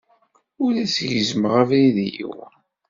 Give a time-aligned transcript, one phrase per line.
[0.63, 2.53] Ur as-gezzmeɣ abrid i yiwen.